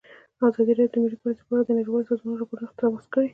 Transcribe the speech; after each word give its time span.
ازادي 0.47 0.73
راډیو 0.79 0.91
د 0.91 0.95
مالي 1.03 1.17
پالیسي 1.21 1.43
په 1.47 1.53
اړه 1.53 1.63
د 1.65 1.69
نړیوالو 1.77 2.09
سازمانونو 2.09 2.39
راپورونه 2.41 2.63
اقتباس 2.67 3.05
کړي. 3.13 3.27